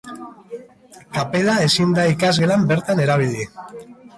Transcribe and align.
Kapela 1.17 1.57
ezin 1.65 1.93
da 1.99 2.07
ikasgelan 2.15 2.67
bertan 2.73 3.03
erabili. 3.07 3.47